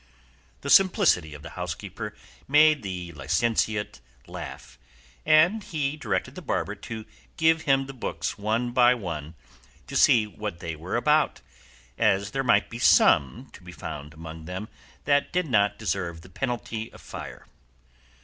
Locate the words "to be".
13.53-13.71